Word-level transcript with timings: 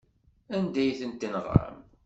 Anda 0.55 0.79
ay 0.83 0.93
ten-tenɣam? 0.99 1.77